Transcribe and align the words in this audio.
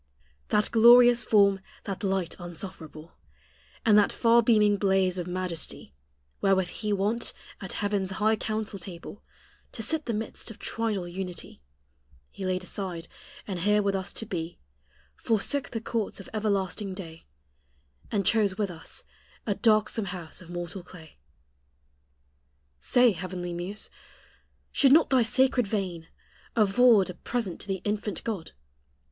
That 0.47 0.71
glorious 0.71 1.23
form, 1.23 1.59
that 1.83 2.03
light 2.03 2.35
unsufferable, 2.39 3.11
And 3.85 3.95
that 3.99 4.11
far 4.11 4.41
beaming 4.41 4.77
blaze 4.77 5.19
of 5.19 5.27
majesty 5.27 5.93
Wherewith 6.41 6.69
He 6.69 6.91
wont 6.91 7.33
at 7.59 7.73
heaven's 7.85 8.09
high 8.13 8.35
council 8.35 8.79
table 8.79 9.21
To 9.73 9.83
sit 9.83 10.07
the 10.07 10.15
midst 10.15 10.49
of 10.49 10.57
Trinal 10.57 11.07
Unity, 11.07 11.61
He 12.31 12.47
laid 12.47 12.63
aside; 12.63 13.09
and 13.45 13.59
here 13.59 13.83
with 13.83 13.93
us 13.93 14.11
to 14.13 14.25
be, 14.25 14.57
Forsook 15.17 15.69
the 15.69 15.79
courts 15.79 16.19
of 16.19 16.31
everlasting 16.33 16.95
day, 16.95 17.27
And 18.11 18.25
chose 18.25 18.57
with 18.57 18.71
us 18.71 19.03
a 19.45 19.53
darksome 19.53 20.05
house 20.05 20.41
of 20.41 20.49
mortal 20.49 20.81
clay. 20.81 21.19
Say, 22.79 23.11
heavenly 23.11 23.53
muse, 23.53 23.91
shall 24.71 24.89
not 24.89 25.11
thy 25.11 25.21
sacred 25.21 25.67
vein 25.67 26.07
Afford 26.55 27.11
a 27.11 27.13
present 27.13 27.59
to 27.61 27.67
the 27.67 27.83
infant 27.85 28.23
God? 28.23 28.53